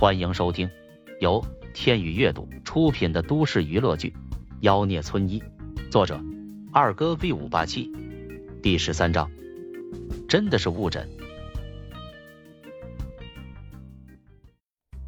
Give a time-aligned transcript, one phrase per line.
[0.00, 0.70] 欢迎收听
[1.18, 4.08] 由天宇阅读出品的都市娱乐剧
[4.60, 5.38] 《妖孽村医》，
[5.90, 6.18] 作者
[6.72, 7.92] 二哥 V 五八七，
[8.62, 9.30] 第十三章，
[10.26, 11.06] 真的是误诊。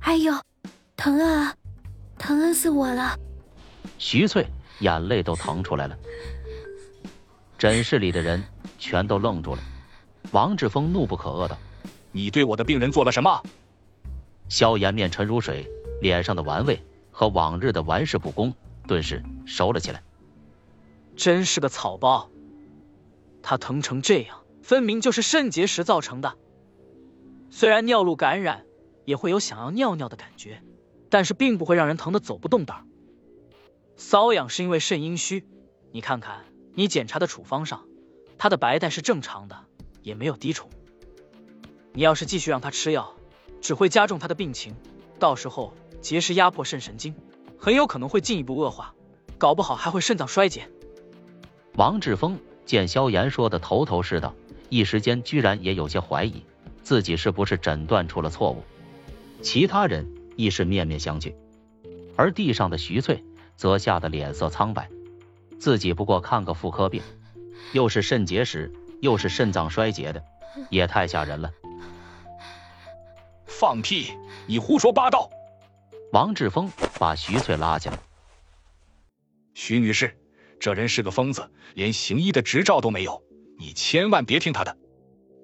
[0.01, 0.35] 哎呦，
[0.95, 1.57] 疼啊，
[2.19, 3.19] 疼死我了！
[3.97, 4.47] 徐翠
[4.81, 5.97] 眼泪都疼出来了。
[7.57, 8.45] 诊室里的人
[8.79, 9.63] 全都愣住了。
[10.33, 11.57] 王志峰怒不可遏道
[12.13, 13.43] ：“你对我的病人做了什么？”
[14.53, 15.67] 萧炎面沉如水，
[16.03, 18.55] 脸上的玩味和往日的玩世不恭
[18.87, 20.03] 顿时收了起来。
[21.17, 22.29] 真是个草包！
[23.43, 26.37] 他疼成这样，分明就是肾结石造成的。
[27.49, 28.67] 虽然尿路感染
[29.07, 30.63] 也会有想要尿尿的感觉，
[31.09, 32.85] 但是并不会让人疼得走不动道。
[33.97, 35.47] 瘙痒是因为肾阴虚。
[35.93, 36.45] 你看看
[36.75, 37.87] 你检查的处方上，
[38.37, 39.65] 他的白带是正常的，
[40.03, 40.69] 也没有滴虫。
[41.95, 43.15] 你要是继续让他吃药，
[43.63, 44.75] 只会加重他的病情，
[45.19, 47.15] 到时候结石压迫肾神经，
[47.57, 48.93] 很有可能会进一步恶化，
[49.39, 50.69] 搞不好还会肾脏衰竭。
[51.77, 54.35] 王志峰见萧炎说的头头是道，
[54.69, 56.45] 一时间居然也有些怀疑
[56.83, 58.63] 自己是不是诊断出了错误。
[59.41, 61.35] 其他人亦是面面相觑，
[62.17, 63.25] 而地上的徐翠
[63.57, 64.91] 则吓得脸色苍白，
[65.61, 67.01] 自己不过看个妇科病，
[67.73, 70.25] 又是肾结石，又是肾脏衰竭的，
[70.69, 71.53] 也太吓人了。
[73.63, 74.19] 放屁！
[74.49, 75.31] 你胡说八道！
[76.13, 76.69] 王志峰
[76.99, 77.97] 把徐翠拉起来。
[79.55, 80.19] 徐女士，
[80.59, 83.23] 这人是个疯子，连行医的执照都没有，
[83.61, 84.77] 你千万别听他的。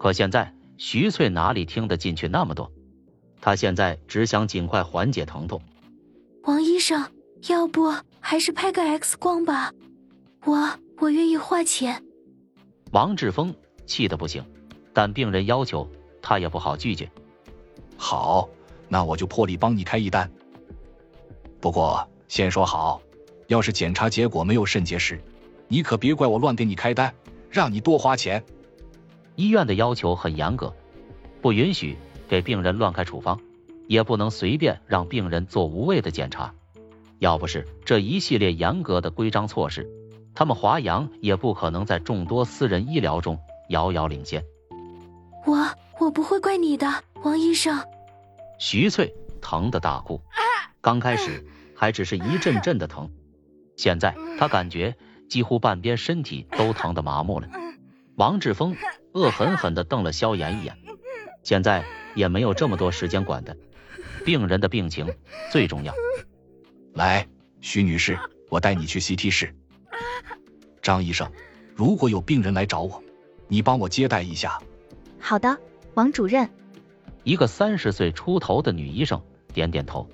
[0.01, 2.73] 可现在徐翠哪里听得进去那么多？
[3.41, 5.63] 她现在只想尽快缓解疼痛。
[6.43, 7.13] 王医生，
[7.47, 9.73] 要不还是拍个 X 光吧？
[10.45, 12.03] 我我愿意花钱。
[12.91, 13.55] 王志峰
[13.87, 14.45] 气得不行，
[14.93, 15.89] 但病人要求，
[16.21, 17.09] 他也不好拒绝。
[17.99, 18.49] 好，
[18.89, 20.31] 那我就破例帮你开一单。
[21.61, 23.03] 不过先说好，
[23.49, 25.21] 要是检查结果没有肾结石，
[25.67, 27.13] 你可别怪我乱给你开单，
[27.51, 28.45] 让你多花钱。
[29.35, 30.73] 医院的要求很严格，
[31.43, 31.97] 不允许
[32.29, 33.41] 给病人乱开处方，
[33.89, 36.55] 也不能随便让病人做无谓的检查。
[37.19, 39.91] 要不是这一系列严格的规章措施，
[40.35, 44.45] 他们华阳也不可能在众多私人医疗中遥遥领先。
[45.47, 46.87] 我我不会怪你的。
[47.23, 47.83] 王医生，
[48.59, 50.23] 徐翠疼得大哭。
[50.81, 51.45] 刚开始
[51.75, 53.11] 还只是一阵阵的疼，
[53.77, 54.97] 现在她感觉
[55.29, 57.49] 几乎半边身体都疼得麻木了。
[58.15, 58.77] 王志峰
[59.13, 60.77] 恶狠狠地瞪了萧炎一眼，
[61.43, 61.85] 现在
[62.15, 63.55] 也没有这么多时间管他，
[64.25, 65.13] 病人的病情
[65.51, 65.93] 最重要。
[66.95, 67.27] 来，
[67.61, 68.19] 徐女士，
[68.49, 69.55] 我带你去 CT 室。
[70.83, 71.31] 张医生，
[71.75, 73.03] 如果有病人来找我，
[73.49, 74.61] 你帮我接待一下。
[75.21, 75.59] 好的，
[75.95, 76.49] 王主任。
[77.25, 79.21] 一个三十岁出头的女医生
[79.53, 80.09] 点点头，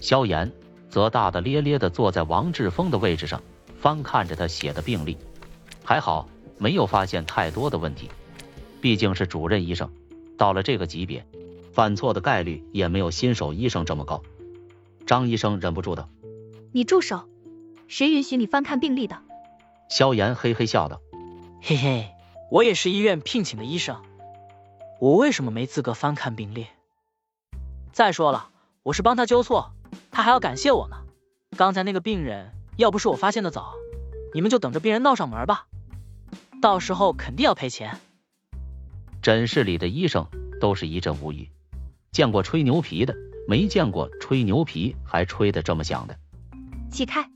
[0.00, 0.52] 萧炎
[0.88, 3.42] 则大大咧咧的坐在王志峰的位置上，
[3.78, 5.18] 翻看着他写的病历。
[5.84, 8.08] 还好没有发现太多的问题，
[8.80, 9.90] 毕竟是主任医生，
[10.38, 11.26] 到了这个级别，
[11.72, 14.22] 犯错的概率也没有新手医生这么高。
[15.06, 16.08] 张医生忍不住道
[16.72, 17.28] ：“你住手！
[17.86, 19.18] 谁允许你翻看病历的？”
[19.90, 21.00] 萧炎嘿嘿笑道
[21.60, 22.08] ：“嘿嘿，
[22.50, 24.00] 我也是医院聘请的医生。”
[24.98, 26.68] 我为什么没资格翻看病历？
[27.92, 28.48] 再说了，
[28.82, 29.72] 我是帮他纠错，
[30.10, 30.96] 他还要感谢我呢。
[31.54, 33.74] 刚才那个病人，要不是我发现的早，
[34.32, 35.66] 你们就等着病人闹上门吧，
[36.62, 38.00] 到时候肯定要赔钱。
[39.20, 40.28] 诊室里的医生
[40.62, 41.50] 都是一阵无语，
[42.10, 43.14] 见过吹牛皮的，
[43.46, 46.18] 没见过吹牛皮还吹得这么响的。
[46.90, 47.30] 起开！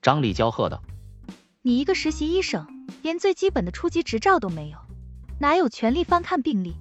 [0.00, 0.82] 张丽娇喝道
[1.60, 2.66] ：“你一个实习医生，
[3.02, 4.78] 连最基本的初级执照都没有，
[5.40, 6.74] 哪有权利翻看病历？”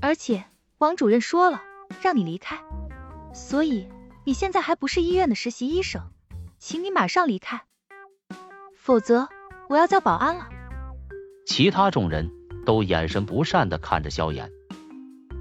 [0.00, 0.44] 而且
[0.78, 1.62] 王主任说了，
[2.02, 2.58] 让你离开，
[3.32, 3.88] 所以
[4.24, 6.02] 你现在还不是医院的实习医生，
[6.58, 7.62] 请你马上离开，
[8.76, 9.28] 否则
[9.68, 10.48] 我要叫保安了。
[11.46, 12.30] 其他众人
[12.66, 14.50] 都眼神不善的看着萧炎，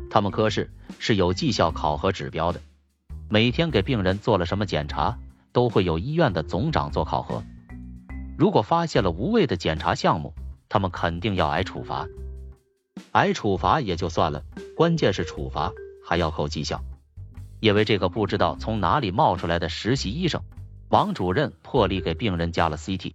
[0.10, 2.62] 他们科室是有绩效考核指标的，
[3.30, 5.18] 每天给病人做了什么检查，
[5.52, 7.44] 都会有医院的总长做考核，
[8.38, 10.34] 如果发现了无谓的检查项目，
[10.70, 12.08] 他们肯定要挨处罚。
[13.14, 14.44] 挨处罚也就算了，
[14.76, 15.72] 关键是处罚
[16.04, 16.84] 还要扣绩效。
[17.60, 20.42] 因为这个不知道从哪里冒出来的实习医生，
[20.90, 23.14] 王主任破例给病人加了 CT，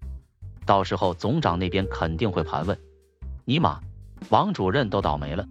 [0.65, 2.81] 到时候总长那边肯定会盘问。
[3.45, 3.81] 尼玛，
[4.31, 5.47] 王主任都倒霉了，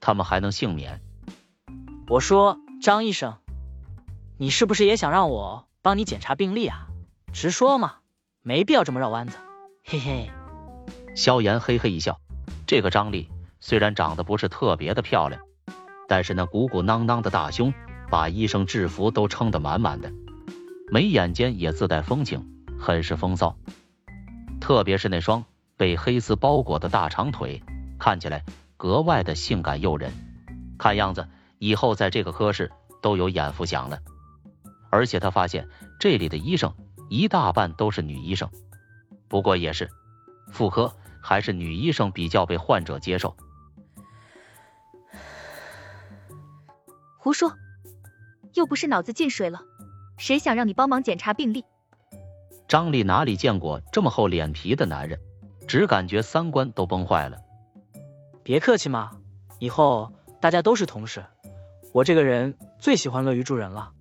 [0.00, 1.00] 他们还能幸免？
[2.08, 3.36] 我说张医生，
[4.38, 6.88] 你是不是也想让我帮你检查病历啊？
[7.32, 7.96] 直说嘛，
[8.42, 9.36] 没必要这么绕弯子。
[9.84, 10.30] 嘿嘿。
[11.14, 12.18] 萧炎嘿嘿一笑，
[12.66, 13.28] 这个张力。
[13.66, 15.40] 虽然长得不是特别的漂亮，
[16.06, 17.72] 但是那鼓鼓囊囊的大胸，
[18.10, 20.12] 把医生制服都撑得满满的，
[20.92, 22.46] 眉眼间也自带风情，
[22.78, 23.56] 很是风骚。
[24.60, 25.46] 特别是那双
[25.78, 27.62] 被黑丝包裹的大长腿，
[27.98, 28.44] 看起来
[28.76, 30.12] 格外的性感诱人。
[30.78, 31.26] 看样子
[31.58, 32.70] 以后在这个科室
[33.00, 33.98] 都有眼福享了。
[34.90, 35.66] 而且他发现
[35.98, 36.74] 这里的医生
[37.08, 38.50] 一大半都是女医生，
[39.26, 39.88] 不过也是
[40.52, 43.34] 妇科还是女医生比较被患者接受。
[47.24, 47.56] 胡说，
[48.52, 49.62] 又不是脑子进水了，
[50.18, 51.64] 谁想让你帮忙检查病历？
[52.68, 55.18] 张丽哪里见过这么厚脸皮的男人，
[55.66, 57.38] 只感觉三观都崩坏了。
[58.42, 59.12] 别客气嘛，
[59.58, 61.24] 以后大家都是同事，
[61.94, 63.92] 我这个人最喜欢乐于助人了。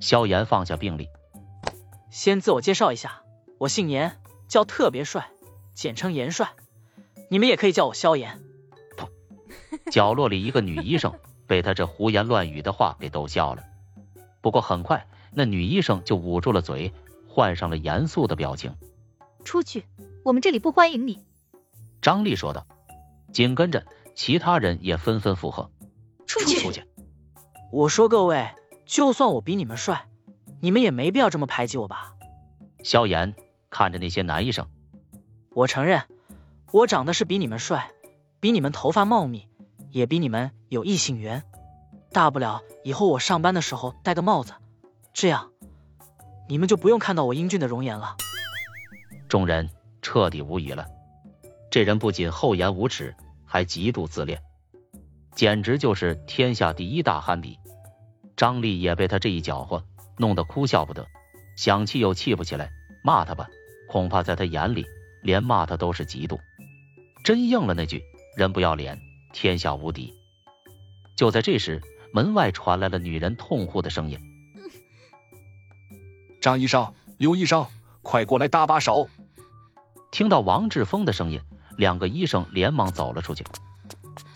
[0.00, 1.10] 萧炎放下病历，
[2.08, 3.24] 先自我介绍一下，
[3.58, 4.18] 我姓严，
[4.48, 5.28] 叫特别帅，
[5.74, 6.48] 简称严帅。
[7.28, 8.40] 你们也可以叫我萧炎。
[9.90, 11.12] 角落里一个女医生
[11.48, 13.64] 被他这胡言乱语的话给逗笑了，
[14.40, 16.92] 不过很快那女医生就捂住了嘴，
[17.26, 18.76] 换上了严肃的表情。
[19.44, 19.84] 出去，
[20.24, 21.24] 我们这里不欢迎你。
[22.00, 22.66] 张丽说道。
[23.32, 23.84] 紧跟着，
[24.14, 25.70] 其他人也纷纷附和。
[26.26, 26.60] 出去。
[26.60, 26.84] 出去。
[27.72, 28.48] 我说各位。
[28.86, 30.08] 就算我比你们帅，
[30.60, 32.14] 你们也没必要这么排挤我吧？
[32.82, 33.34] 萧炎
[33.68, 34.66] 看着那些男医生，
[35.50, 36.04] 我承认
[36.72, 37.90] 我长得是比你们帅，
[38.40, 39.46] 比你们头发茂密，
[39.90, 41.42] 也比你们有异性缘。
[42.10, 44.54] 大不了以后我上班的时候戴个帽子，
[45.12, 45.50] 这样
[46.48, 48.16] 你们就不用看到我英俊的容颜了。
[49.28, 49.68] 众人
[50.00, 50.86] 彻底无语了，
[51.70, 54.40] 这人不仅厚颜无耻，还极度自恋，
[55.34, 57.58] 简直就是天下第一大憨比。
[58.36, 59.84] 张丽也被他这一搅和
[60.16, 61.06] 弄得哭笑不得，
[61.56, 62.70] 想气又气不起来，
[63.04, 63.48] 骂他吧，
[63.88, 64.86] 恐怕在他眼里
[65.22, 66.38] 连骂他都是嫉妒。
[67.24, 68.02] 真应了那句
[68.34, 68.98] “人不要脸，
[69.34, 70.14] 天下无敌”。
[71.18, 71.82] 就在这时，
[72.12, 74.20] 门外传来了女人痛呼的声音
[76.40, 77.66] ：“张医生，刘医生，
[78.02, 79.08] 快过来搭把手！”
[80.12, 81.40] 听到王志峰的声音，
[81.76, 83.44] 两个医生连忙走了出去，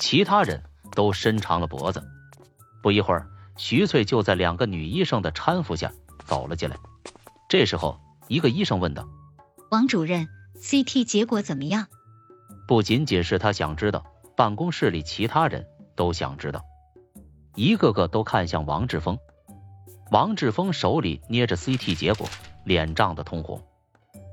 [0.00, 2.02] 其他人都伸长了脖子。
[2.82, 3.29] 不一会儿。
[3.58, 5.93] 徐翠就在两个女医生的搀扶下
[6.25, 6.76] 走了进来。
[7.50, 9.06] 这时候，一个医生问道
[9.70, 10.26] ：“王主任
[10.56, 11.87] ，CT 结果怎么样？”
[12.67, 16.64] 不仅仅是他想知道，办公室里其他人都想知道，
[17.54, 19.19] 一个个都看向王志峰。
[20.10, 22.28] 王志峰手里捏着 CT 结果，
[22.64, 23.62] 脸涨得通红。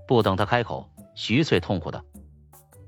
[0.07, 2.04] 不等他开口，徐翠痛苦道：“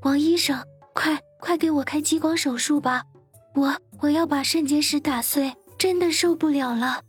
[0.03, 3.03] 王医生，快快给我开激光手术吧！
[3.55, 7.01] 我我要把肾结石打碎。”真的受不了了，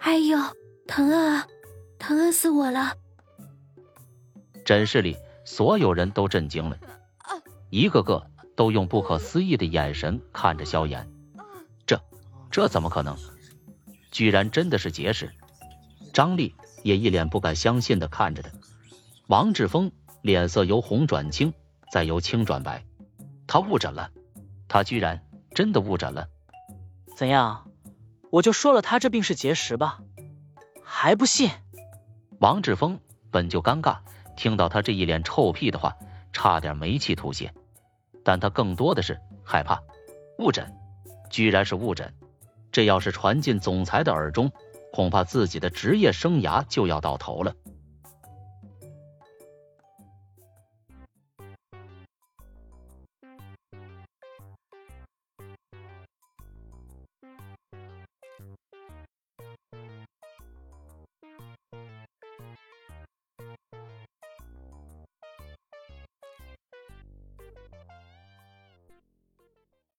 [0.00, 0.38] 哎呦，
[0.86, 1.46] 疼啊，
[1.98, 2.92] 疼啊死我了！
[4.66, 5.16] 诊室里
[5.46, 6.76] 所有人都震惊了，
[7.70, 11.08] 一个个都用不可思议的眼神看着萧炎。
[12.50, 13.16] 这这怎么可能？
[14.10, 15.30] 居然真的是结石！
[16.12, 18.50] 张丽也一脸不敢相信的看着他。
[19.26, 19.92] 王志峰
[20.22, 21.52] 脸色由红转青，
[21.92, 22.84] 再由青转白，
[23.46, 24.10] 他误诊了，
[24.66, 25.22] 他居然
[25.54, 26.28] 真的误诊了！
[27.16, 27.70] 怎样？
[28.30, 30.00] 我就说了，他这病是结石吧，
[30.82, 31.50] 还不信？
[32.40, 32.98] 王志峰
[33.30, 33.98] 本就尴尬，
[34.36, 35.96] 听到他这一脸臭屁的话，
[36.32, 37.54] 差点没气吐血。
[38.24, 39.82] 但他更多的是害怕，
[40.38, 40.74] 误诊，
[41.30, 42.12] 居然是误诊，
[42.70, 44.50] 这要是传进总裁的耳中，
[44.92, 47.54] 恐怕自己的职业生涯就要到头了。